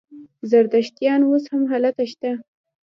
زردشتیان 0.49 1.21
اوس 1.29 1.43
هم 1.51 1.63
هلته 1.71 2.03
شته. 2.11 2.31